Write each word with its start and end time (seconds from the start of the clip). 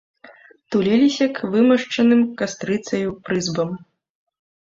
Туліліся 0.75 1.27
к 1.39 1.49
вымашчаным 1.55 2.21
кастрыцаю 2.41 3.15
прызбам. 3.29 3.69